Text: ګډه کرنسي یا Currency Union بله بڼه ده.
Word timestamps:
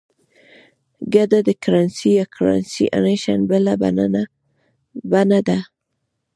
ګډه 1.13 1.39
کرنسي 1.63 2.09
یا 2.17 2.25
Currency 2.35 2.85
Union 3.13 3.39
بله 3.49 3.73
بڼه 5.11 5.39
ده. 5.47 5.59